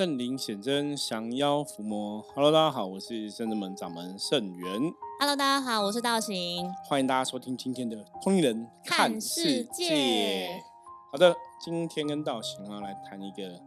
[0.00, 2.24] 圣灵显真，降妖伏魔。
[2.34, 4.80] Hello，大家好，我是圣真门掌门圣元。
[5.18, 6.66] Hello，大家好，我是道行。
[6.88, 10.64] 欢迎大家收听今天的通灵人看世界。
[11.12, 13.60] 好的，今天跟道行啊来谈一个，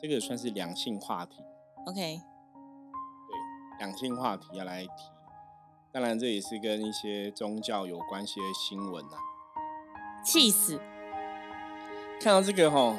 [0.00, 1.42] 这个算是两性话题。
[1.84, 2.00] OK。
[2.00, 4.90] 对，两性话题要来提。
[5.92, 9.18] 当然，这也是跟一些宗教有关系的新闻啊。
[10.24, 10.80] 气死！
[12.22, 12.96] 看到这个哈，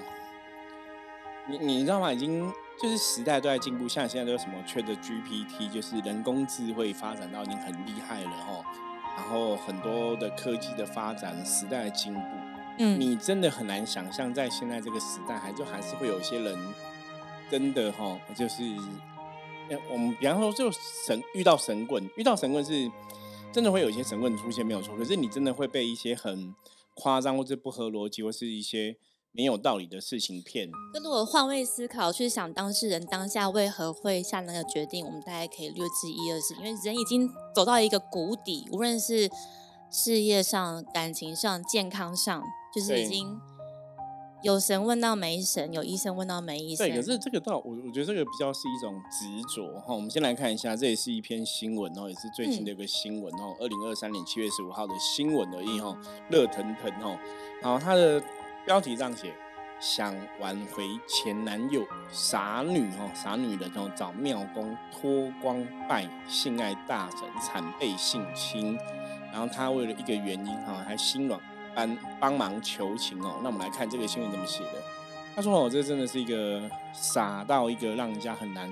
[1.48, 2.14] 你你知道吗？
[2.14, 2.54] 已经。
[2.82, 8.66] 就是时代都在进步，像现在都有什么缺的 GPT，就是人工智慧发展到已经很厉害了哈。
[9.16, 12.20] 然后很多的科技的发展，时代的进步，
[12.80, 16.58] 嗯，你真的很难想象，在现在这个时代，还就还是会有一些人
[17.50, 18.64] 真的哈，就是，
[19.90, 22.92] 我们比方说，就神遇到神棍，遇到神棍是
[23.54, 26.54] 真的会有一些神棍出现没有错，可是你真的会被一些很
[26.94, 28.98] 夸张或者不合逻辑或是一些。
[29.36, 30.70] 没有道理的事情骗。
[30.94, 36.40] 那如果换位思考，去想当事人当下为何会下那个决定，我们大概可以略知一二。
[36.40, 39.30] 是因为人已经走到一个谷底，无论是
[39.92, 42.42] 事业上、感情上、健康上，
[42.74, 43.38] 就是已经
[44.42, 46.88] 有神问到没神，有医生问到没医生。
[46.88, 49.94] 对，可是这个倒我我觉得这个比较是一种执着哈。
[49.94, 55.98] 我们先来看一下，这也是一篇新闻哦，也是最近的一个新闻哦，二零二三年七月十五号的新闻而已哈，
[56.30, 57.18] 热腾腾哦。
[57.62, 58.24] 好，它的。
[58.66, 59.32] 标题这样写：
[59.80, 68.76] 想挽回前男友，傻女哦，傻女人哦，找庙公脱光拜性爱大神，惨被性侵。
[69.32, 71.40] 然后她为了一个原因哈，还心软
[71.76, 73.40] 帮帮忙求情哦。
[73.44, 74.82] 那我们来看这个新闻怎么写的。
[75.36, 78.68] 他说哦，这真的是一个傻到一个让人家很难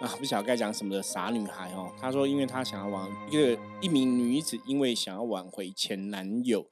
[0.00, 1.90] 啊，不晓得该讲什么的傻女孩哦。
[2.00, 6.64] 他说，因为她想要挽一个一名女子，因为想要挽回前男友。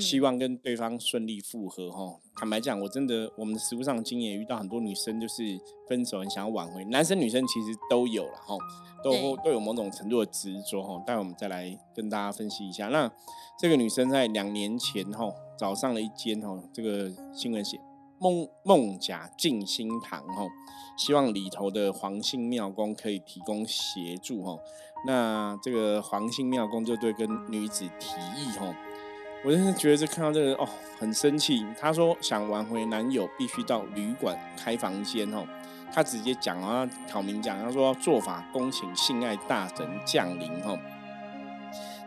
[0.00, 2.18] 希望跟对方顺利复合哈。
[2.34, 5.42] 坦白讲，我真的我们的实物上经验遇到很多女生，就是
[5.88, 8.56] 分手很想要挽回，男生女生其实都有了哈，
[9.02, 11.02] 都都有某种程度的执着哈。
[11.06, 12.88] 待会我们再来跟大家分析一下。
[12.88, 13.10] 那
[13.58, 17.80] 这个女生在两年前哈找上了一间哈，这个新闻写
[18.18, 20.46] 梦梦甲静心堂哈，
[20.98, 24.58] 希望里头的黄姓庙公可以提供协助哈。
[25.06, 28.74] 那这个黄姓庙公就对跟女子提议哈。
[29.44, 31.64] 我真是觉得这看到这个哦，很生气。
[31.78, 35.46] 他说想挽回男友，必须到旅馆开房间哦。
[35.92, 40.76] 他直接讲啊，挑明讲，他说做法恭请性爱大神降临哦，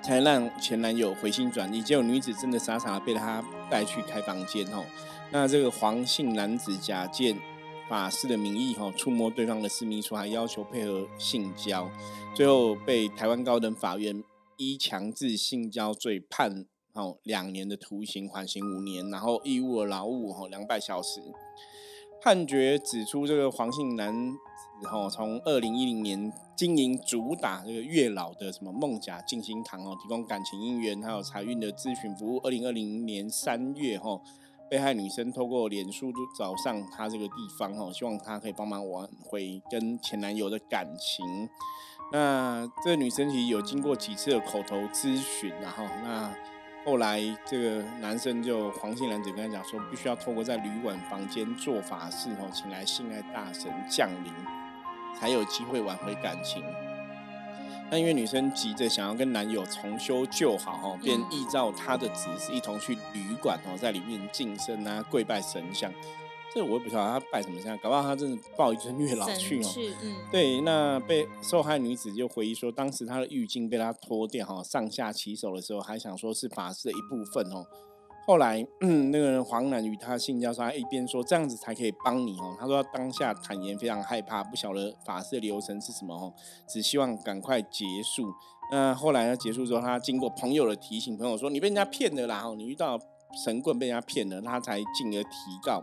[0.03, 1.81] 才让前男友回心转意。
[1.81, 4.83] 结果女子真的傻傻的被他带去开房间哦。
[5.31, 7.33] 那这个黄姓男子假借
[7.87, 11.89] 法师的名义哈，触摸对方的私密处，还要求配合性交，
[12.35, 14.21] 最后被台湾高等法院
[14.57, 16.65] 依强制性交罪判。
[16.93, 21.21] 哦，两年的徒刑，缓刑五年，然后义务的劳务，哦，两百小时。
[22.21, 32.37] 判决指出，这个黄姓男子，哈，从二零一零年经营主打这个月老的什么梦甲静心堂，哦，提供感情姻缘还有财运的咨询服务。
[32.43, 34.19] 二零二零年三月，哈，
[34.69, 41.25] 被害女生透过脸书就找上他这个地方，哦，希望他可以帮忙挽回跟前男友的感情。
[42.11, 46.35] 那这个女生其实有经过几次的口头咨询，然后那。
[46.85, 54.33] 后来，这个男生就黄姓男子跟他讲说，必须要透过在旅馆房间做法事哦，请来性爱大神降临，
[55.19, 56.63] 才有机会挽回感情。
[57.91, 65.91] 那因为女生急着想要跟男友重修旧好哦，便依照他的指示，一同去旅馆哦，在里面净身啊，跪拜神像。
[66.51, 69.67] 这我也不知道他拜什么香，搞不好他真的抱一尊月老去哦。
[70.01, 77.63] 嗯，对，那被受害女子就回忆说，当时她的浴巾被他脱掉哈，上下其手的时候，还想说是法师的一部分哦。
[78.25, 82.57] 后来嗯那个人黄男与他性交，说他一边说这样子才可以帮你哦。
[82.59, 86.33] 他说当下坦言非常害怕，不晓得法师的流程是什么哦，
[86.67, 88.33] 只希望赶快结束。
[88.71, 92.99] 那后来呢结束之后，他经过朋友的提醒，朋友说你被人家骗了啦，你遇到。
[93.31, 95.29] 神棍被人家骗了，他才进而提
[95.63, 95.81] 告。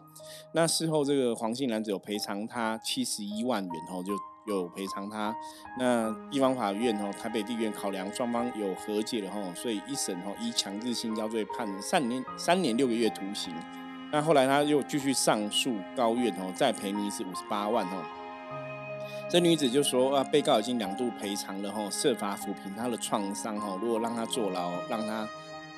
[0.52, 4.12] 那事后这个黄姓男子有赔偿他七十一万元哦，就
[4.52, 5.34] 有赔偿他。
[5.78, 13.54] 那地方法院哦，台北地院考量双方有和解了哦，所以一审哦依强制性交罪判三年三年六个月徒刑。
[14.10, 18.02] 那后来他又继续上诉高院哦，再赔女子五十八万哦。
[19.30, 23.78] 这女子就说啊，被告已经两度赔偿了哦，设法抚平他的创伤哦。
[23.80, 25.28] 如果让他坐牢，让他。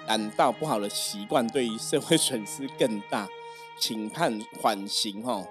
[0.09, 3.29] 感到不好的习惯对于社会损失更大，
[3.79, 5.45] 请判缓刑哈。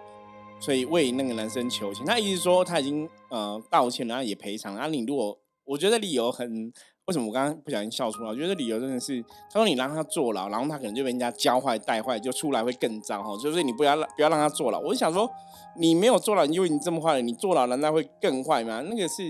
[0.59, 4.75] 所以为那个男生求情，他意思说他已经呃道歉了，也赔偿。
[4.75, 6.73] 那你如果我觉得理由很
[7.05, 8.29] 为什么我刚刚不小心笑出来？
[8.29, 9.21] 我觉得理由真的是，
[9.51, 13.37] 他说你让他坐牢，然后他可能就被人家教坏带坏，就出来会更糟哈。
[13.37, 14.79] 就是你不要不要让他坐牢。
[14.79, 15.29] 我就想说，
[15.75, 18.81] 你没有坐牢，因为你这么坏了，你坐牢难道会更坏吗？
[18.81, 19.21] 那个是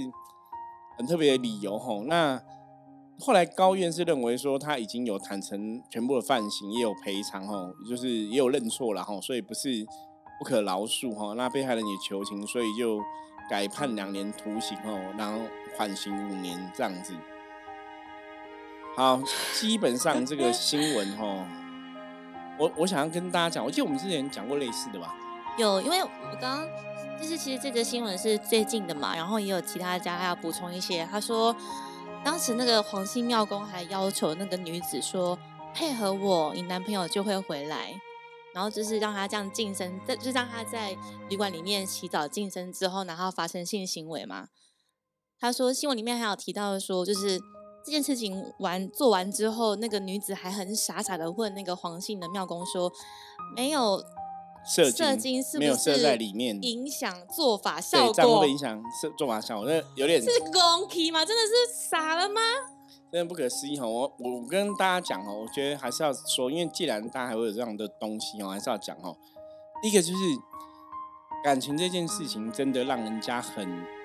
[0.98, 2.02] 很特别的理由哈。
[2.06, 2.42] 那
[3.20, 9.86] 后来高院是认为说他已经有坦诚全部的犯行，也有赔偿哦，就是也有认错了哈，所以不是
[10.38, 11.34] 不可饶恕哈。
[11.34, 13.02] 那被害人也求情，所以就
[13.50, 15.40] 改判两年徒刑哦，然后
[15.76, 17.14] 缓刑五年这样子。
[18.96, 19.20] 好，
[19.54, 21.48] 基本上这个新闻哈，
[22.60, 25.16] 我我想要跟大家讲，我记得我们之前讲过类似的吧？
[25.58, 26.68] 有，因为我刚刚
[27.20, 31.08] 就是其实这个新闻是最近的嘛，然后也有其他家还要补充一些。
[31.12, 31.56] 他说，
[32.24, 35.38] 当时那个黄姓庙公还要求那个女子说，
[35.74, 38.00] 配合我，你男朋友就会回来，
[38.54, 40.98] 然后就是让他这样晋升，在就让他在
[41.30, 44.48] 旅馆里面洗澡晋升之后，然后发生性行为嘛。
[45.40, 47.40] 他说新闻里面还有提到说，就是。
[47.86, 52.92] 这件事情完做完之后，那个女子还很傻傻的问那个黄姓的庙公说
[53.56, 54.04] ：“没有
[54.68, 61.26] 射精，是没有射在里面，影响做法效果，影响射做法效果，那有点是公批吗？
[61.26, 62.42] 真的是傻了吗？
[63.12, 63.88] 真的不可思议哈！
[63.88, 69.16] 我我跟大家讲哦，我觉得还是要说，因为既然大家还会有这样的东西哦，还是要讲哦。
[69.82, 70.20] 第一个就是
[71.44, 73.98] 感情这件事情，真的让人家很。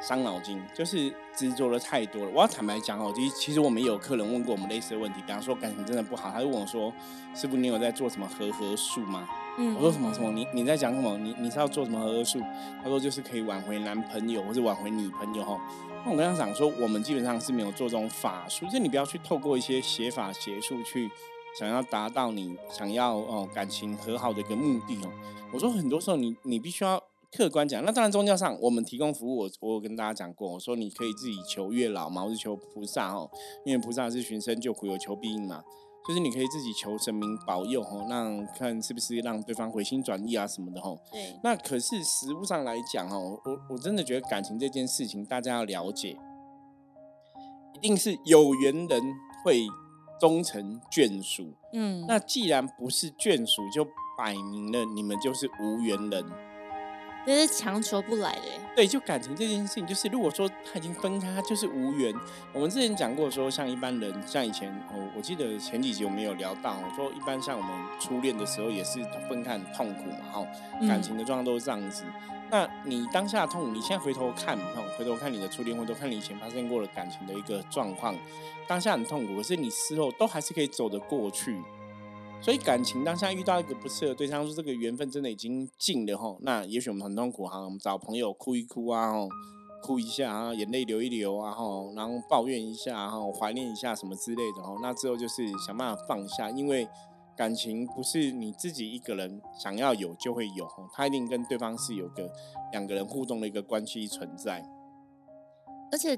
[0.00, 2.30] 伤脑筋，就是执着的太多了。
[2.32, 6.92] 我要坦白讲哦，其实其实我们也有客人问过我们类似的问题，比方说感情真的不好，他就问我说
[7.34, 9.28] ：“师傅，你有在做什么和合术吗？”
[9.76, 10.30] 我说什么什么？
[10.32, 11.18] 你你在讲什么？
[11.18, 12.40] 你你是要做什么和合术？
[12.82, 15.60] 他说就是可以挽回男朋友或者挽回女朋友哈。
[16.04, 21.10] 那我跟他讲说，我们基本上是没有做这种法术，就是你不要去透过一些邪法邪术去
[21.58, 25.10] 想要达到你想要哦感情和好的一个目的哦。
[25.52, 27.02] 我说很多时候你你必须要。
[27.30, 33.30] 客观讲，那当然宗教上我们提供服务，我我有跟大家讲过，我说你可以自己求月老嘛，或者求菩萨哦，
[33.66, 35.62] 因为菩萨是寻声救苦，有求必应嘛，
[36.06, 40.98] 就是你可以自己求神明保佑哦，让看是不是让对方回心转意啊什么的吼。
[41.12, 41.38] 对。
[41.42, 46.16] 那可是实物上来讲哦，我我真的觉得感情这件事情，大家要了解，
[47.74, 49.02] 一定是有缘人
[49.44, 49.66] 会
[50.18, 51.52] 终成眷属。
[51.74, 52.04] 嗯。
[52.08, 53.86] 那既然不是眷属，就
[54.16, 56.24] 摆明了你们就是无缘人。
[57.28, 58.42] 这是强求不来的。
[58.74, 62.14] 对，就感情这件事情，就是如果说他已经分开，他就是无缘。
[62.52, 67.70] 我们之前讲过，说像一般人，像以前哦，我记得前几集我们有聊到，说一般像我们
[68.00, 70.46] 初恋的时候，也是分开很痛苦嘛，哈，
[70.86, 72.04] 感情的状况都是这样子。
[72.50, 78.16] 那你当下痛，你现在回头看，哈，回头看你的初恋，回头看你以前发生过的感情的一个状况，
[78.66, 81.60] 当下很痛苦，可是你事后都还是可以走得过去。
[82.40, 89.28] 所以感情当下遇到一个不适合对象，说这个缘分真的已经尽了哈，那也许我们很痛苦哈，我们找朋友哭一哭啊，吼，
[89.82, 96.88] 哭一下啊，眼泪流一流啊，吼，然后抱怨一下哈，怀念一下什么之类的哈，那之后就是想办法放下，因为
[97.36, 102.30] 感情不是你自己一个人想要有就会有哈，他一定跟对方是有个
[102.72, 104.64] 两个人互动的一个关系存在。
[105.90, 106.16] 而且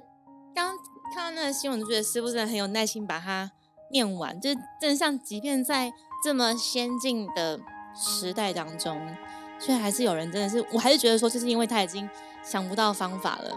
[0.54, 0.76] 刚
[1.14, 3.50] 看到那个新闻，觉得师傅真的很有耐心把它
[3.90, 5.90] 念完，就是真的像即便在。
[6.22, 7.58] 这么先进的
[7.94, 9.16] 时代当中，
[9.58, 12.08] 却还是有人真的是，我还是觉得说，就是因为他已经
[12.42, 13.56] 想不到方法了，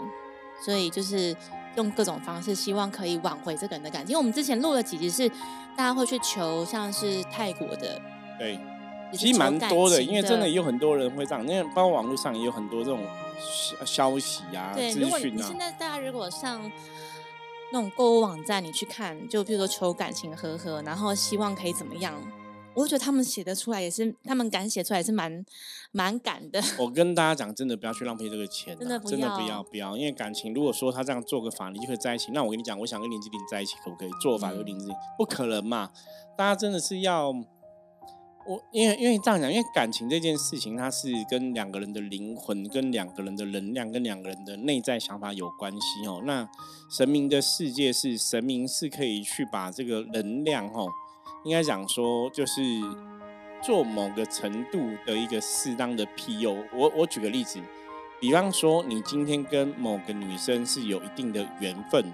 [0.64, 1.36] 所以就是
[1.76, 4.10] 用各种方式，希望可以挽回这个人的感情。
[4.10, 5.28] 因为我们之前录了几集，是
[5.76, 8.00] 大家会去求像是泰国的，
[8.38, 8.58] 对，
[9.12, 13.00] 其实蛮多的，因为真的有很多人会这样，因为包括网络上也有很多这种
[13.84, 15.46] 消息啊、资讯啊。
[15.46, 16.70] 现在大家如果上
[17.72, 22.14] 那种购物网站，你去看，就比如说求感情和和，然后希望可以怎么样？
[22.74, 25.44] 我觉得他们写的出来也是，他们敢写出来也是蛮
[25.92, 26.60] 蛮敢的。
[26.78, 29.14] 我跟大家讲，真的不要去浪费这个钱， 真的不
[29.48, 32.32] 要不要，因为感情如果说他这样做个法，你就可以在一起。
[32.32, 34.10] 那我跟你讲，我想跟林志玲在一起，可不可以？
[34.20, 35.90] 做法跟林志玲不可能嘛？
[36.36, 46.20] 大家真的是要我，因为因为这样讲，因为感情这件事情，它是跟两个人的灵魂、跟两个人的能量、跟两个人的内在想法有关系哦。
[46.24, 46.48] 那
[46.90, 50.88] 神明的世界是神明是可以去把这个能量哦。
[51.44, 52.62] 应该讲说，就是
[53.62, 56.56] 做某个程度的一个适当的庇佑。
[56.72, 57.60] 我我举个例子，
[58.18, 62.04] 比方说，你今天跟某个女生是有一定的缘分。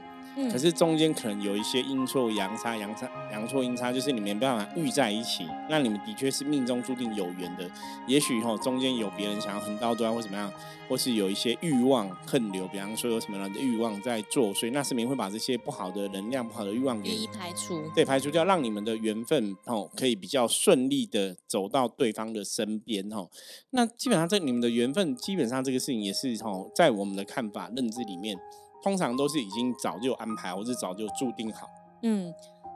[0.51, 5.47] 可是中间可能有一些阴错阳差，阳差阳错阴差，就是你们没办法遇在一起。
[5.69, 7.69] 那你们的确是命中注定有缘的。
[8.07, 10.53] 也许哈中间有别人想要横刀端或怎么样，
[10.89, 23.29] 或是有一些欲望恨流，比方说有什么样的欲望在作祟，那神明会把这些不好的能量、不好的欲望给排除，对，排除掉，让你们的缘分哦可以比较顺利的走到对方的身边哦。
[23.71, 28.37] 那基本上这你们的缘分，基本上这个事情也是哈，在我们的看法认知里面。
[28.83, 31.69] 通常都是已经早就安排，或者早就注定好。
[32.03, 32.33] 嗯，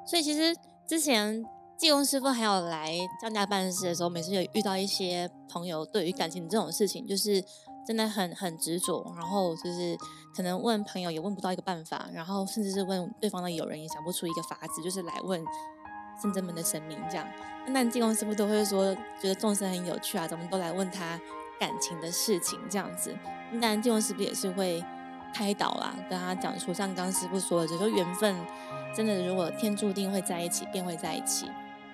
[0.07, 0.55] 所以其实
[0.87, 1.45] 之前
[1.77, 7.43] 济公师傅还有来降价办事的时候，每次有遇到一些朋友对于感情这种事情，就是
[7.87, 9.97] 真的很很执着，然后就是
[10.37, 15.43] 可能问朋友也问不到一个办法，然后甚至是问对方的友人也想不出一个法子，就是来问
[16.21, 17.27] 圣真门的神明这样。
[17.67, 21.19] 那济公师傅都会说，觉得众生很有趣啊，咱们都来问他
[21.59, 23.17] 感情的事情这样子。
[23.53, 24.85] 那济公师傅也是会
[25.35, 28.35] 开导啦，跟他讲说，像刚师傅说的，就说缘分。
[28.95, 31.51] 真的，如果天注定会在一起，便会在一起。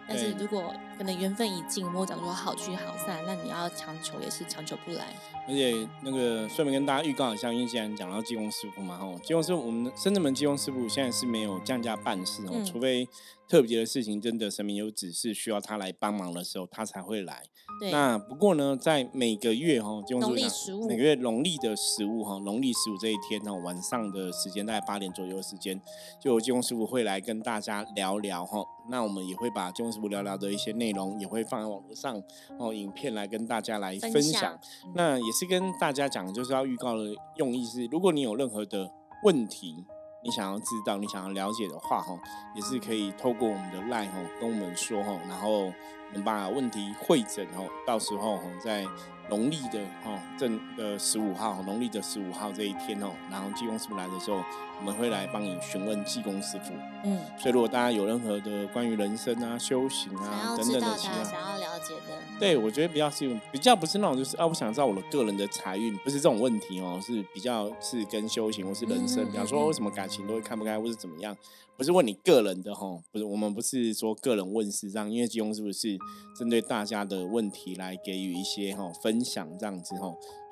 [0.07, 5.07] 但是如果可能缘分已尽，我讲说好聚好散，那你要强求也是强求不来。
[5.49, 13.09] 而且那个顺便跟大家预告一下，因为既然讲到济公师傅嘛，哈，济公师傅，我们深圳门济公师傅现在是没有降价办事哦，除非
[13.49, 17.45] 特别的事情，真的神明有指示需要他来帮忙的时候，他才会来。
[17.81, 25.81] 对那不过呢，在每个月哈，农历十五，每个月农历的十五哈，农历十五这一天呢，晚上的时间大概八点左右的时间，
[26.21, 28.63] 就有技工师傅会来跟大家聊聊哈。
[28.91, 32.23] 那我们也会把济公师傅聊聊的一些内容，也会放在网络上
[32.59, 34.59] 哦，影片来跟大家来分享。
[34.95, 38.91] 那也是跟大家讲，就是要预告的用意是，如果你有任何的
[39.25, 39.85] 问题，
[40.23, 42.19] 你想要知道，你想要了解的话哈，
[42.55, 45.73] 也是可以透过我们的 line 哈跟我们说哈，然后。
[46.13, 48.85] 我们把问题会诊哦，到时候哦，在
[49.29, 54.43] 农历的哦正的十五号，农历的十五号这一天哦，然后济公师傅来的时候，
[54.81, 56.73] 我们会来帮你询问济公师傅。
[57.05, 71.37] 嗯，所以如果大家有任何的关于人生啊、修行啊等等的想要想要了解的，对我觉得比较是比较不是那种就是啊，我想知道我的个人的财运，不是这种问题哦，是比较是跟修行或是人生，比方说为什么感情都会看不开，或是怎么样。
[71.77, 75.97] 不是问你个人的哈，不是我们不是说个人问世这样，因为金庸是不是
[76.37, 80.01] 针对大家的问题来给予一些哈分享这样子哈，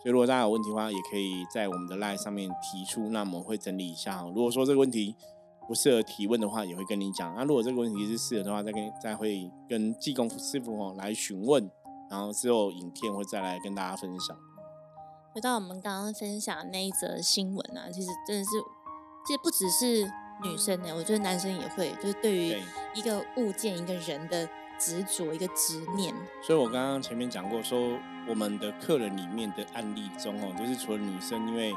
[0.02, 4.32] 所以如果大家有问题的话，也可以在我们的 line 上面提出，那我们会整理一下哈。
[4.34, 5.14] 如果说这个问题
[5.68, 7.32] 不适合提问的话，也会跟你讲。
[7.36, 11.70] 那如果这个问题是适合的话，再跟再会跟技工师傅哦来询问，
[12.10, 14.36] 然后之后影片会再来跟大家分享。
[15.34, 18.50] 回到我们刚刚分享那一则新闻啊，其实真的是，
[19.26, 20.10] 其实不只是。
[20.40, 22.54] 女生呢，我觉得男生也会，就是对于
[22.94, 24.48] 一个物件、一个人的
[24.78, 26.14] 执着、一个执念。
[26.40, 27.98] 所以我刚刚前面讲过，说
[28.28, 31.74] 我们的客人里面的案例中，哦，就是除了女生因为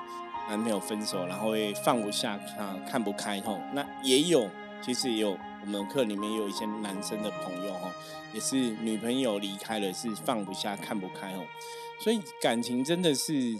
[0.50, 4.50] 男朋友分手，然后会放不下、看看不开，吼，那也有，
[4.82, 7.90] 其实也有我们课里面也有一些男生的朋友，吼，
[8.34, 11.44] 也是女朋友离开了，是放不下、看不开，吼。
[12.04, 13.58] 所以感情真的是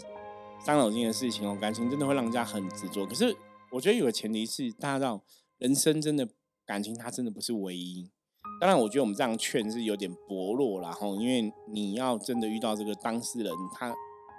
[0.64, 3.36] 伤脑筋的事情哦，感情真的会让人家很执着，可是。
[3.74, 5.22] 我觉得有个前提是，大家知道，
[5.56, 6.28] 人生真的
[6.66, 8.10] 感情，它真的不是唯一。
[8.60, 13.94] 当然，我觉得我们这样劝是有点薄弱啦，吼，因为你要真的遇到这个当事人，他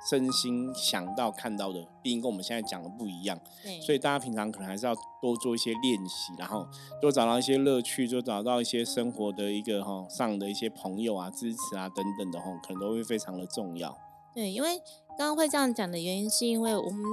[0.10, 3.40] 身心想到看到的，毕竟跟我们现在讲的不一样。
[3.82, 6.68] 所以大家平常可能还是要多做一些练习，然后
[7.02, 13.98] 多找到一些乐趣，就找到一些生活的一个哈上的一些朋友啊、支持啊等等的哈，可能都会非常的重要。
[14.34, 14.78] 对，因为
[15.18, 17.04] 刚刚会这样讲的原因，是因为我们。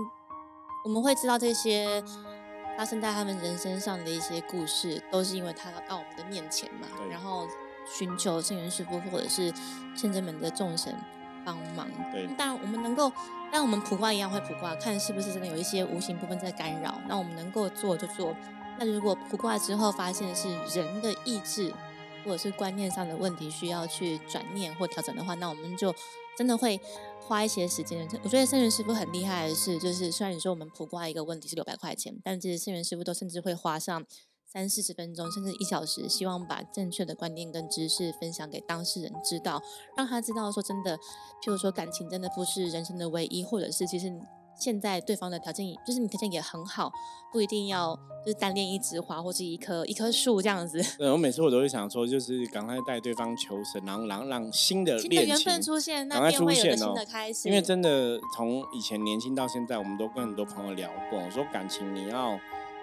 [0.82, 2.02] 我们会知道这些
[2.74, 7.46] 发生在他们人身上的一些故事，都是因为他到我们的面前嘛，然后
[7.86, 9.52] 寻求圣元师傅或者是
[9.94, 10.96] 圣真门的众神
[11.44, 11.88] 帮忙。
[12.12, 13.12] 对，当然我们能够，
[13.50, 17.00] 但我们普卦一样会普卦，看是不是真的有一些无形部分在干扰。
[17.08, 18.34] 那我们能够做就做。
[18.78, 21.72] 那如果普卦之后发现是人的意志
[22.24, 25.94] 或者是观念上的问题，需要去转念或调整的话，那我们就
[26.36, 26.80] 真的会。
[27.22, 34.04] 花一些时间，我觉得圣元师傅很厉害的是，就是虽然你说我们普卦一个问题是六百块钱，但其实圣元师傅都甚至会花上
[34.52, 39.62] 三四十分钟，甚至一小时，希望把正确的观念跟知识分享给当事人知道，
[39.96, 40.98] 让他知道说真的，
[41.42, 44.12] 譬如说感情真的不是人生的唯一，或者是其实。
[44.58, 46.92] 现在对方的条件就是你条件也很好，
[47.32, 50.84] 不一定要就是单恋一枝花或是一棵一棵树这样子。
[50.98, 57.48] 对，我每次我都会想说，就是赶快带对方求神，然后然后让新的新的缘分出现，那便会有个新的开始。
[57.48, 62.38] 因为真的从以前年轻到现在，我们都跟很多朋友聊过，说感情你要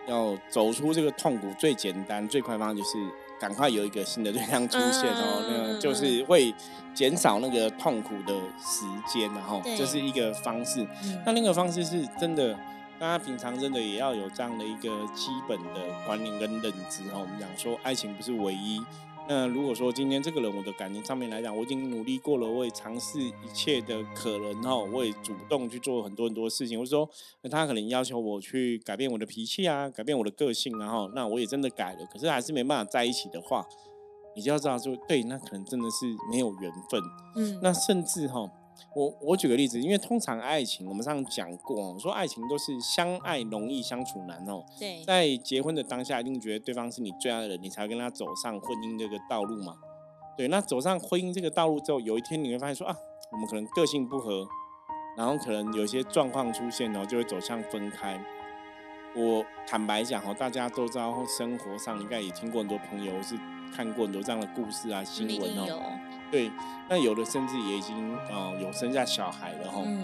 [0.08, 2.98] 要走出这个痛苦，最简单最快方法就是。
[3.40, 6.52] 赶快有一个新的对象出现哦，那个就是会
[6.92, 10.84] 减少那个痛苦的时间，然后这是一个方式。
[11.24, 12.58] 那另一个方式是真的，
[12.98, 17.22] 大家平常真的也要有这样的一个基本的观念跟认知哦。
[17.22, 18.84] 我们讲说，爱情不是唯一。
[19.30, 27.10] 那如果说今天这个人，我的感情上面来讲，我已经努力过了，我也尝试一切的可能哈，我也主动去做很多很多事情，或者说
[27.52, 33.68] 他可能要求我去改变我的脾气啊，改变我的个性，然后那我也真的改了，可是还是没办法在一起的话，
[34.36, 37.02] 你就要知道说，对，那可能真的是没有缘分。
[37.36, 38.50] 嗯，那甚至哈，
[38.96, 44.64] 我我举个例子，因为通常爱情，我们上讲过，说爱情都是相爱容易相处难哦。
[44.80, 49.76] 对，在结婚的当下，一定觉得对方是你最爱的人，你才会跟他走上婚姻这个道路嘛。
[50.36, 52.96] 对，那走上婚姻这个道路之后，有一天你会发现说啊，
[53.32, 54.48] 我们可能个性不合，
[55.16, 58.20] 然后可能有一些状况出现，然后就会走向分开。
[59.16, 63.36] 我坦白讲哦，大家都知道，生活上应该也听过很多朋友是
[63.76, 66.00] 看过很多这样的故事啊、新闻哦。
[66.32, 66.52] 对，
[66.90, 69.82] 那有的甚至也已经呃有生下小孩了哈。
[69.86, 70.04] 嗯，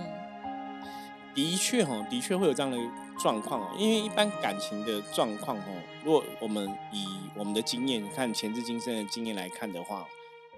[1.33, 2.77] 的确哈，的确会有这样的
[3.19, 3.67] 状况哦。
[3.77, 10.05] 因为一般感情的状况哦，如果我们以我们的经验看前世今生的经验来看的话，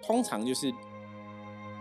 [0.03, 0.73] 通常就是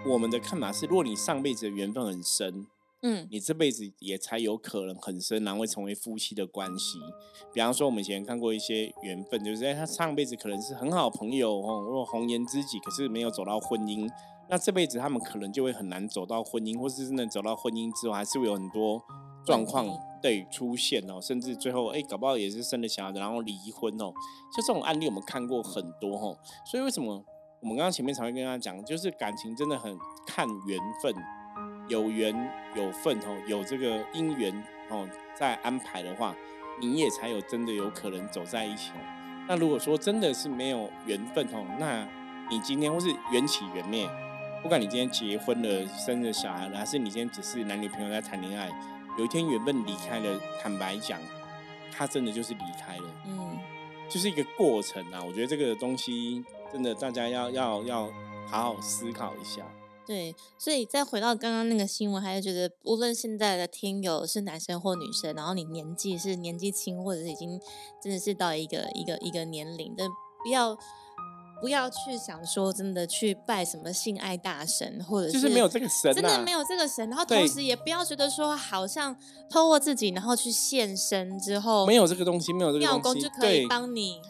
[0.06, 2.66] 我们的看法是，如果你上辈子的缘分很深。
[3.06, 6.98] 嗯，你这辈子也才有可能很深，然后会成为夫妻的关系。
[7.52, 14.10] 比方说，我们以前看过一些缘分，就是在他上辈子可能是很好朋友哦，如果红颜知己，可是没有走到婚姻，
[14.48, 19.02] 那这辈子他们可能就会很难走到婚姻，或是真的走到婚姻之后，还是会有很多
[19.44, 19.86] 状况
[20.22, 24.10] 对出现哦，甚至最后哎，搞不好也是生了小孩，然后离婚哦。
[24.56, 27.22] 就这种案例我们看过很多哦，所以为什么
[27.60, 29.94] 我们刚刚前面才会跟大家讲，就是感情真的很
[30.26, 31.14] 看缘分。
[31.88, 32.34] 有缘
[32.74, 34.52] 有份哦，有这个姻缘
[34.88, 36.34] 哦，在安排的话，
[36.80, 38.92] 你也才有真的有可能走在一起。
[39.46, 42.06] 那如果说真的是没有缘分哦，那
[42.50, 44.08] 你今天或是缘起缘灭，
[44.62, 48.70] 不管你今天结婚了、生了小孩了，还是你今天只是男女朋友在谈恋爱，
[49.18, 51.20] 有一天缘分离开了，坦白讲，
[51.92, 53.04] 他真的就是离开了。
[53.26, 53.58] 嗯，
[54.08, 55.22] 就是一个过程啊。
[55.22, 58.10] 我觉得这个东西真的大家要要要
[58.46, 59.62] 好好思考一下。
[60.06, 67.60] 对，所以再回到刚刚那个新闻，还是觉得无论现在的听友是男生或女生，然后你年纪是年纪轻，或者是已经
[68.02, 70.06] 真的是到一个一个一个年龄，但
[70.42, 70.76] 不要
[71.62, 77.08] 不要去想说真的去拜什么性爱大神，或者是没有这个神，真的没有这个神。
[77.08, 79.16] 然后同时也不要觉得说好像
[79.48, 84.20] 透过自己，然后去献身之后，没有这个东西，没有这个东西，就可以帮你。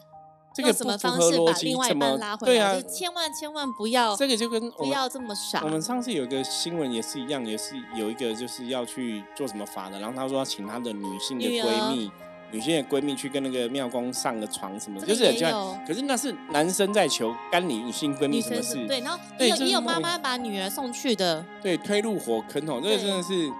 [0.54, 2.52] 这个什么方式把另外一半拉回来？
[2.54, 4.14] 对啊，千万千万不要。
[4.14, 5.60] 这个就跟不要这么傻。
[5.64, 12.10] 我们上次有一个新闻也是一样，也是有一个就是要去做什么法的，然后他说要请他的女性的闺蜜，
[12.52, 15.84] 女性的闺蜜去跟那个庙公上个床什么，就是这样。
[15.84, 18.86] 可是那是男生在求，干你女性闺蜜什么事？
[18.86, 23.50] 对，然后也有也有妈妈把女儿送去的，对，推入火坑哦，这个真的是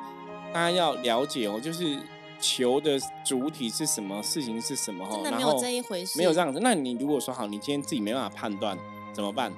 [0.52, 1.98] 大家要了解哦，就是。
[2.44, 4.22] 求的主体是什么？
[4.22, 5.02] 事情是什么？
[5.06, 6.60] 哈，没有这一回事，没有这样子。
[6.60, 8.76] 那你如果说好，你今天自己没办法判断，
[9.14, 9.50] 怎么办？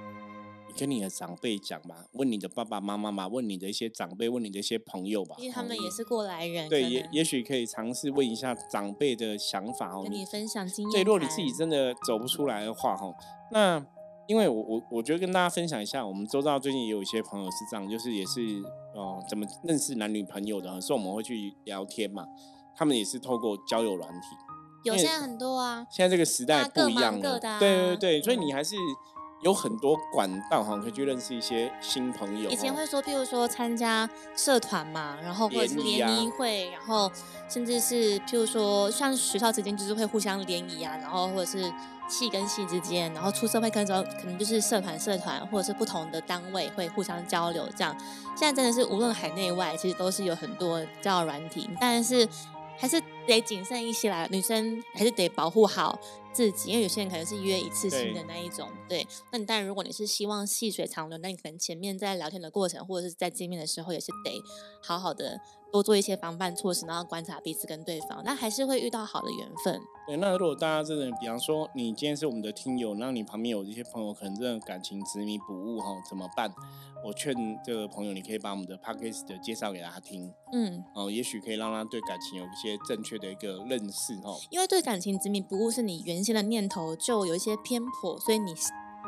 [0.69, 6.69] 你跟你的长辈讲吧，问你的爸爸妈妈嘛，问你的一些长辈，问你的一些朋友吧，因为他们也是过来人。
[6.69, 10.05] 对，也也许可以尝试问一下长辈的想法哦。
[10.05, 10.93] 跟你分享经验。
[10.93, 13.13] 对，如果你自己真的走不出来的话，哈，
[13.51, 13.85] 那
[14.29, 18.41] 因为我我我觉得跟大家分享一下，我们周遭最近也有一些朋友是这样，就是也是
[18.95, 22.27] 哦，怎么认识男女朋友的，所以我们会去聊天嘛。
[22.77, 24.37] 他们也是透过交友软体，
[24.83, 25.87] 有现在很多啊。
[25.91, 28.77] 现在这个时代不一样了，对对对，所以你还是
[29.43, 32.51] 有很多管道哈，可以去认识一些新朋友。
[32.51, 37.11] 以前会说，譬如说参加社团嘛，然后或者是联谊会，然后
[37.49, 41.73] 甚至是譬如说像学校之间就是会互相联谊啊，然后或者是
[42.09, 47.95] 系跟系之间，然后出社会跟之后可能就是社团社团或者是不同的单位会互相交流这样。
[48.37, 52.27] 现在真的是无论海内外，其实都是有很多交友软体，但是。
[52.77, 55.99] 还是得谨慎一些啦，女生还是得保护好
[56.37, 58.69] 自己，因为有些人可能是约一次性的那一种。
[58.87, 64.43] 对，那你当然，如果你是希望细水长流，那你可能前面在聊天的过程，或者是在见面的时候，也是得
[64.83, 65.41] 好好的
[65.73, 69.81] 多做一些防范措施，然后观察彼此跟对方，那还是会遇到好的缘分。
[70.07, 76.53] 对，那如果大家真的，比方说你今天是我们的听友，那你旁边有一些朋友可能真的感情执迷不悟哈，怎么办？
[77.05, 77.33] 我劝
[77.65, 84.37] 这个朋友，你可以把我们的 podcast 介绍给他听，嗯，哦，也许可以让他对感情有一些正确的一个认识，哦。
[84.51, 88.53] 因为对感情执迷不悟是你原先的念头就有一些偏颇，所以你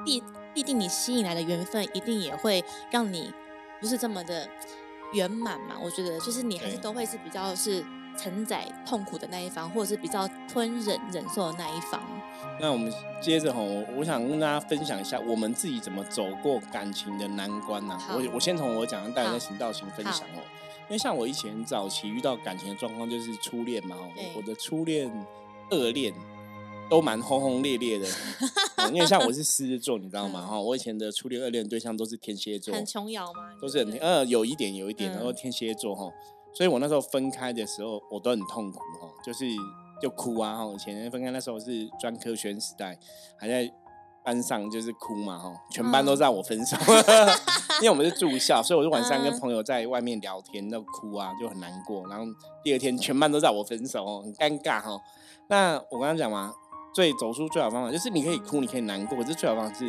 [0.04, 0.22] 必
[0.54, 3.32] 必定你吸引来的缘分一定也会让你
[3.80, 4.48] 不是这么的
[5.12, 5.74] 圆满嘛。
[5.82, 7.84] 我觉得就是你还是都会是比较是
[8.16, 12.00] 承载痛苦的那一方，或者是比较吞忍忍受的那一方。
[12.60, 17.98] 那我们接着哈，我我想跟大家分享一下我们自己怎么走过感情的难关呐。
[18.10, 20.42] 我我先从我讲的，大家行道行分享哦。
[20.88, 23.96] 因为像我以前早期遇到感情的状况，就是初恋嘛。
[24.34, 25.10] 我的初恋、
[25.70, 26.14] 二恋
[26.88, 28.06] 都蛮轰轰烈烈的。
[28.92, 30.40] 因为像我是狮子座，你知道吗？
[30.46, 32.74] 哈，我以前的初恋、二恋对象都是天蝎座。
[32.74, 33.50] 很琼瑶吗？
[33.60, 36.10] 都是很呃，有一点，有一点，然后天蝎座哈。
[36.54, 39.44] 所以我那时候分开的时候，我都很痛苦哈，就是。
[40.00, 40.54] 就哭啊！
[40.54, 42.96] 哈，以前分开那时候是专科学生时代，
[43.36, 43.68] 还在
[44.24, 45.36] 班上就是哭嘛！
[45.36, 46.76] 哈，全班都知道我分手。
[47.82, 52.06] 因为我们是住校，所以我就晚上跟嗯朋友在外面聊天，那哭啊，就很难过。
[52.06, 52.24] 然后
[52.62, 55.02] 第二天全班都在我分手哦，很尴尬哈、
[55.48, 56.54] 那我刚刚讲嘛，
[56.92, 59.84] 最走出最好方法就是你可以哭，你可以难过，可是最好方法是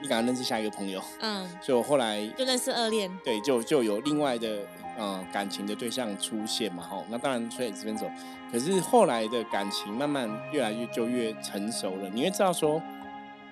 [0.00, 1.00] 你赶快认识下一个朋友。
[1.20, 4.60] 嗯， 所以我后来就认识二恋，对就就有另外的
[4.98, 7.02] 呃感情的对象出现嘛哈。
[7.08, 8.10] 那当然所以是分手，
[8.50, 12.82] 可是后来的感情慢慢越来越就越成熟了，你会知道说，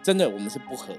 [0.02, 0.94] 真的我们是不合。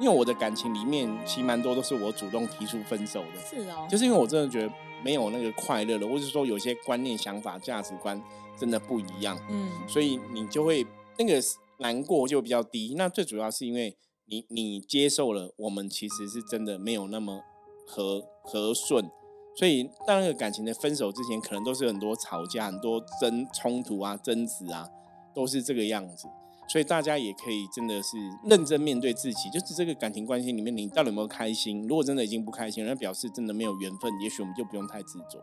[0.00, 4.72] 因为我的感情里面，其实蛮多都是我主动提出分手的，是哦，就是因为我真的觉得
[5.04, 8.20] 没有那个快乐了，或者说有些观念、想法、价值观
[8.56, 10.84] 真的不一样，嗯所以你就会
[11.18, 11.40] 那个
[11.78, 12.94] 难过就比较低。
[12.96, 13.96] 那最主要是因为
[14.26, 17.42] 你你接受了我们其实是真的没有那么
[17.86, 19.10] 和和顺，
[19.56, 24.88] 所以当那个感情的分手之前，可能都是很多吵架、很多争冲突啊、争执啊，
[25.34, 26.28] 都是这个样子。
[26.68, 28.16] 所以大家也可以真的是
[28.48, 31.86] 认真面对自己，就是这个感情关系里面，你到底有没有开心？
[31.86, 35.38] 如果真的已经不开心，那表示真的没有缘分，也许我们就不用太执着。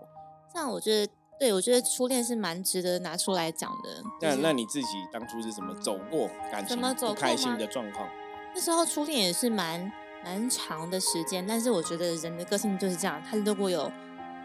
[0.52, 4.04] 这样我觉得，对我觉得初恋是蛮值得拿出来讲的。
[4.20, 8.08] 就是那那你自己当初是怎么走过感情怎么走不开心的状况？
[8.54, 9.92] 那时候初恋也是蛮
[10.24, 13.90] 蛮长的时间，但是我觉得人的个性就是这样，他如果有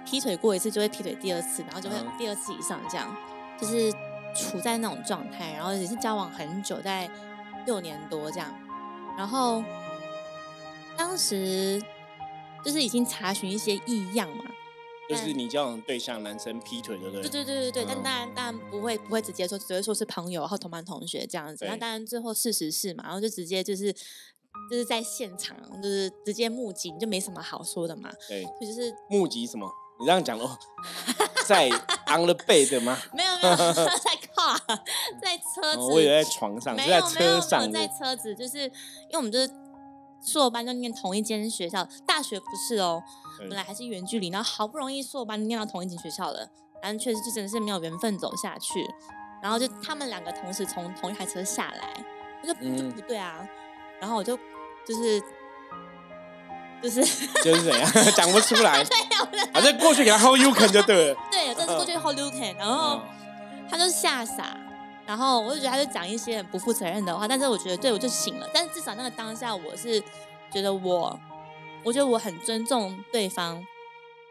[0.06, 3.16] 劈腿过一次，就会劈腿第二次，然后就会嗯第二次以上这样，
[3.58, 3.90] 就是
[4.36, 7.10] 处在那种状态，然后也是交往很久，在
[7.66, 8.54] 六年多这样，
[9.18, 9.64] 然后
[10.96, 11.82] 当时
[12.64, 14.44] 就是已经查询一些异样嘛，
[15.08, 17.22] 就是你交往对象男生劈腿，对不对？
[17.22, 21.64] 对对对对对，但嗯当然当然不会不会直接说，只会说是朋友，然后同班同学这样子。
[21.66, 28.10] 那对当然最后事实是嘛，然后就直接就是就是在现场就是直接目击，你就没什么好说的嘛。
[28.28, 29.70] 对，就是目击什么？
[30.00, 30.58] 你这样讲哦，
[31.46, 31.68] 在
[32.10, 32.98] on the bed 吗？
[33.12, 34.56] 没有没有 在靠
[35.22, 37.86] 在车子，哦，我以为在床上，是在没有没有没有车上在。
[37.86, 39.48] 车子，就是因为我们就是
[40.24, 43.02] 硕班就念同一间学校，大学不是哦，
[43.40, 46.48] 本来还是远距离，然后好不容易硕班念到同一间学校了，
[46.82, 48.88] 然后确实就真的是没有缘分走下去，
[49.42, 52.04] 然后就他们两个同时从同一台车下来，
[52.42, 53.46] 我就就嗯不对啊，
[54.00, 54.36] 然后我就
[54.86, 55.20] 就是
[56.82, 57.04] 就是
[57.42, 58.82] 就是怎样 讲不出来，
[59.52, 61.16] 反正过去给他 hold you can 就对了。
[61.30, 62.96] 对，我真的是过去 hold you can，然后。
[62.96, 63.02] 嗯
[63.66, 64.54] 他就吓傻，
[65.06, 70.00] 然后我就觉得他就讲一些很不负责任的话，但是我觉得对我就醒了，但是至少那个当下我是
[70.52, 71.18] 觉得我，
[71.84, 73.64] 我觉得我很尊重对方，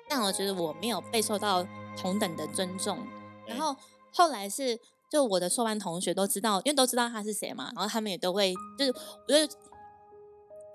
[0.09, 1.65] 但我觉得我没有被受到
[1.97, 2.97] 同等的尊重。
[3.45, 3.75] 然后
[4.13, 8.91] 后来是就我的硕班同学都知道，因为都知道他是谁嘛，然后他们也都会就是
[9.27, 9.53] 我觉得。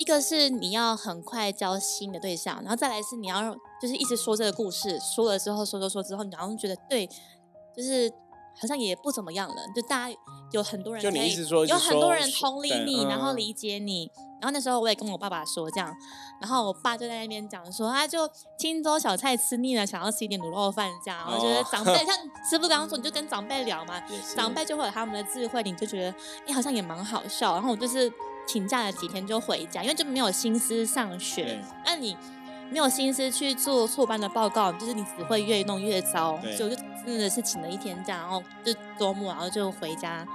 [0.01, 7.05] 一个是你要很快交新的对象，然后再来是你要就是一直说这个故事，说了之后说说说之后，你好像觉得对，
[7.77, 8.09] 就是
[8.61, 10.17] 好像也不怎么样了，就大家
[10.53, 14.11] 有很多人就你可以意思说有很多人同理你，然后嗯理解你。
[14.41, 15.93] 然后那时候我也跟我爸爸说这样，
[16.41, 21.19] 然后我爸就在那边讲说，他，就青州小菜吃腻了，想要吃一点卤肉饭这样。
[21.19, 22.17] 然后觉得哦长辈、像
[22.49, 24.01] 师傅刚刚说，你就跟长辈聊嘛，
[24.37, 26.15] 长辈就会有他们的智慧，你就觉得
[26.47, 27.55] 哎、好像也蛮好笑。
[27.55, 28.13] 然后我就是
[28.47, 31.61] 请假了几天就回家，因为就没有心思上学。
[31.85, 32.17] 那你
[32.71, 36.39] 没有心思去做错班的报告，就是你只会越弄越糟。
[36.43, 40.27] 对所以我就真的是请了一天假，然后就周末，然后就回家，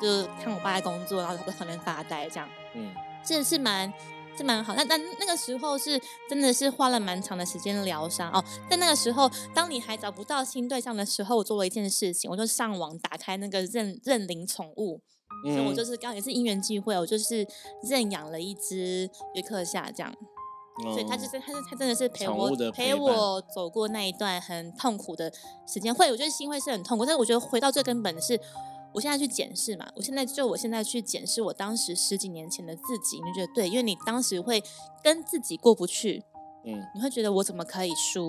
[0.00, 2.48] 就看我爸在工作，然后在旁边发呆这样。
[2.74, 2.92] 嗯，
[3.24, 3.92] 是是蛮
[4.36, 4.74] 是蛮好。
[4.74, 8.44] 那那那个时候是真的是花了蛮长的时间疗伤哦。
[8.68, 15.00] 在那个时候，当你还找不到新对象的时候，我做了一件事情，我就上网打开那个认认领宠物，
[15.44, 17.46] 所以我就嗯是刚好也是因缘际会，我就是
[17.88, 20.12] 认养了一只约克夏这样。
[20.82, 25.32] 所以他就是他是他真的是陪我陪陪我走过那一段很痛苦的
[25.66, 28.38] 时间，会我觉得心会是很痛苦，但是我觉得回到最根本的是，
[28.92, 34.62] 我现在去检视嘛，我现在就我现在去检视我当时十几年前的自己，你就觉得对，因为你当时会
[35.02, 36.22] 跟自己过不去，
[36.64, 38.28] 嗯，你会觉得我怎么可以输，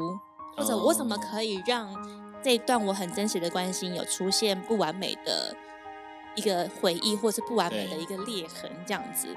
[0.55, 1.19] 或者我怎么哦。
[1.29, 1.93] 可以让
[2.41, 5.53] 这一段我很真实的关心有出现不完美的
[6.35, 9.27] 一个回忆，或是不完美的一个裂痕，这样子，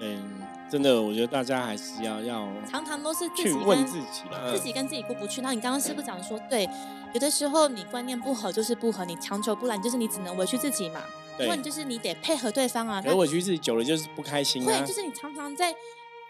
[0.00, 5.40] 嗯，真的，我觉得大家还是要要常常都是自己去问跟自己啦，自己跟自己过不去。
[5.40, 6.68] 那你刚刚是不是讲说，对，
[7.14, 11.00] 有的时候你观念不合就是不合，你强求不来，就是你只能委屈自己嘛。
[11.38, 13.00] 对，就是你得配合对方啊。
[13.04, 15.72] 那可委屈自己久了就是不开心啊会，就是你常常在，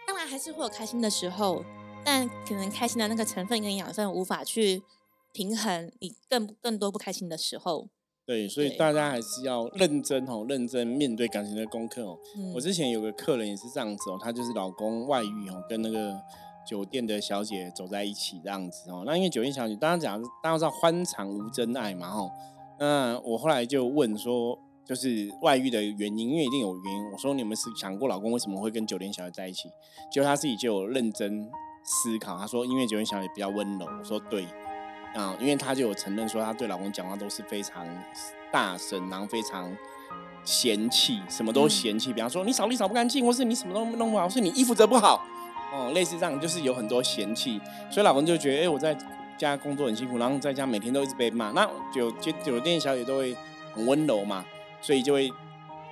[0.05, 1.63] 当然还是会有开心的时候，
[2.03, 4.83] 但可能开心的那个成分跟养分无法去
[5.31, 7.87] 平衡你更更多不开心的时候。
[8.27, 12.19] 对，所以大家还是要认真哦，认真面对感情的功课哦。
[12.35, 16.13] 嗯，我之前有个客人也是这样子哦，他就是老公外遇哦，跟那个
[16.67, 19.03] 酒店的小姐走在一起这样子哦。
[19.05, 22.29] 那因为酒店小姐，大家讲大家知道欢场无真爱嘛吼。
[22.77, 27.11] 那我后来就问说，就是外遇的原因，因为一定有原因。
[27.13, 29.69] 我说你们是想过老公为什么会跟酒店小姐在一起？
[30.11, 31.49] 结果他自己就有认真
[32.03, 32.37] 思考。
[32.37, 33.85] 她说，因为酒店小姐比较温柔。
[33.85, 34.45] 我说对
[35.17, 37.85] 啊，因为她就有承认说，她对老公讲话都是非常
[38.51, 39.75] 大声，然后非常
[40.43, 42.13] 嫌弃，什么都嫌弃。
[42.13, 45.25] 比方说，你扫地扫不干净，或是你什么都弄不好，是你衣服折不好，
[45.73, 47.59] 哦，类似这样，就是有很多嫌弃。
[47.89, 48.95] 所以老公就觉得，哎，我在
[49.37, 51.51] 家工作很辛苦，然后在家每天都一直被骂。
[51.51, 53.35] 那酒酒酒店小姐都会
[53.73, 54.45] 很温柔嘛，
[54.81, 55.33] 所以就会。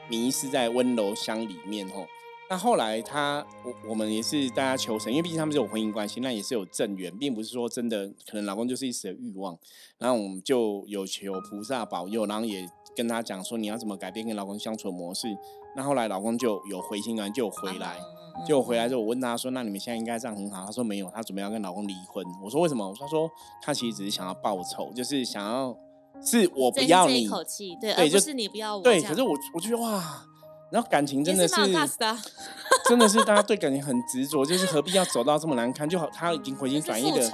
[0.08, 2.06] 迷失在温柔乡里面吼，
[2.48, 9.58] 那后来他我我们也是大家求神，因为毕竟他们是有婚姻关系，那也是有正缘，并不是说真的可能老公就是一时的欲望，
[9.98, 15.28] 然后我们就有求菩萨保佑，然后也跟他讲说你要怎么改变跟老公相处的模式。
[15.76, 17.98] 那后来老公就有回心转，就回来，
[18.48, 20.66] 就回来之后我问他说，那你们现在应该这样很好？
[20.66, 22.24] 他说没有，他准备要跟老公离婚。
[22.44, 22.88] 我说为什么？
[22.88, 23.30] 我说他说
[23.62, 25.76] 他其实只是想要报仇，就是想要。
[26.24, 27.28] 是我不要你，
[27.80, 28.82] 对，而不是你不要我。
[28.82, 30.26] 对，可是我我觉得哇，
[30.72, 31.56] 然后感情真的是，
[32.90, 35.88] 真的是大家对感情很执着，就是何必要走到这么难堪？
[35.88, 37.32] 就好，他已经回心 转意的，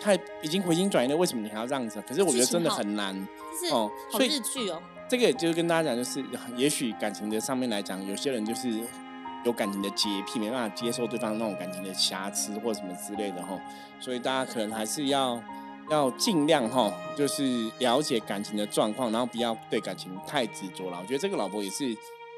[0.00, 2.02] 他已经回心转意了，为什么你还要这样子？
[2.06, 3.14] 可是我觉得真的很难
[3.70, 3.90] 哦。
[4.10, 6.24] 所以日剧哦，这个就是跟大家讲，就是
[6.56, 8.68] 也许感情的上面来讲，有些人就是
[9.44, 13.58] 有感情的洁癖，没办法接受对方那种感情的瑕疵或什么之类的哈。
[14.00, 15.40] 所以大家可能还是要。
[15.90, 20.98] 要尽量哈，就是了解感情的状况，然后不要对感情太执着了。
[21.02, 21.84] 我觉得这个老婆也是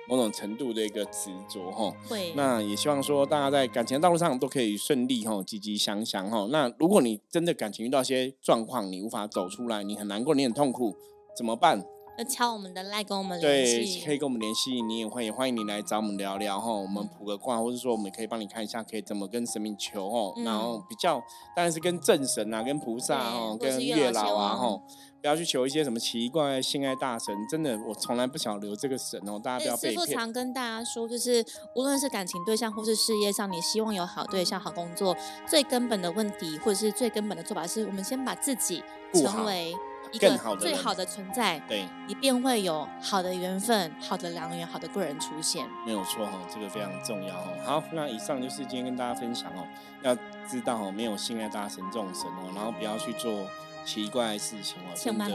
[0.09, 1.93] 某种程度的一个执着哈。
[2.09, 2.33] 会。
[2.35, 6.47] 那也希望说大家在感情道路上都可以顺利哈，积极向上哈。
[6.51, 10.95] 那如果你真的感情遇到一些状况，你无法走出来，你很难过，你很痛苦，
[11.37, 11.85] 怎么办？
[12.17, 14.81] 要敲我们的赖跟我们联系，对，可以跟我们联系。
[14.83, 20.33] 你也欢迎欢迎你来找我们聊聊哈，我们卜个卦，或者说我们可以帮你看一下，可以怎么跟神明求哦。
[20.45, 21.21] 然后比较
[21.57, 24.81] 当然是跟正神啊，跟菩萨哦，跟月老啊哈，
[25.21, 27.35] 不要去求一些什么奇怪性爱大神。
[27.51, 29.93] 真的，我从来不想留这个神哦，大家不要被骗。
[29.95, 35.17] 师傅常跟大家说，就是无论是感情对象或是事业上，你希望有好对象、好工作，
[35.49, 39.75] 最根本的问题或者是最根本的做法，是我们先把自己成为。
[40.15, 45.67] 一个最好的存在，对，你便会有好的缘分、好的良缘、好的贵人出现。
[45.85, 47.51] 没有错哈，这个非常重要哈。
[47.65, 49.67] 好，那以上就是今天跟大家分享哦，
[50.03, 50.15] 要
[50.49, 53.45] 知道哦，没有性爱大神这种神哦，然后不要去做
[53.85, 55.29] 奇怪的事情哦，真的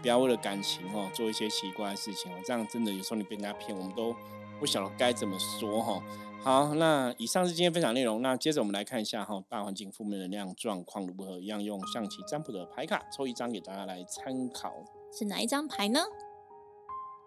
[0.00, 4.14] 不要为了感情哦做一些奇怪的事情哦，这样真的有时候你被人家骗，我们都
[4.60, 6.00] 不晓得该怎么说哈。
[6.42, 8.22] 好，那以上是今天分享内容。
[8.22, 11.38] 那接着我们来看一下哈，大环境负面能量状况如何？
[11.38, 14.72] 一样用象棋占卜的牌卡抽一张给大家来参考。
[15.12, 16.00] 是哪一张牌呢？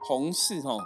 [0.01, 0.77] 红四哈，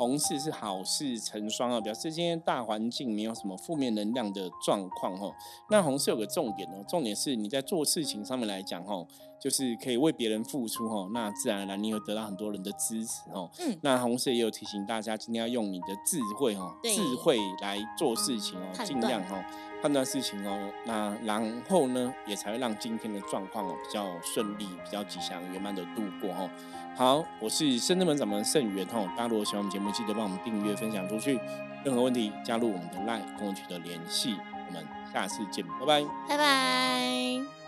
[0.00, 5.34] 红四是好事成双啊，表示今天大环境没有什么负面能量的状况哦。
[5.68, 9.06] 那红色有个重点哦，重点是你在做事情上面来讲哦。
[9.42, 13.50] 就是可以为别人付出哦，那自然而然你会得到很多人的支持哦。
[13.58, 19.42] 嗯，那红色也有提醒大家，今天要用你的智慧哦，智慧来做事情哦，尽量哦
[19.82, 20.70] 判断事情哦。
[20.84, 26.50] 那然后呢，也才会让今天的状况哦比较顺利，比较吉祥圆满的度过哦。
[26.96, 29.08] 好，我是深圳门掌门盛元哦。
[29.16, 31.40] 大家如果喜欢我们节目，记得帮我们订阅、分享出去。
[31.82, 34.36] 任何问题加入我们的 LINE，跟我取得联系。
[34.68, 37.59] 我们下次见，拜拜，拜拜。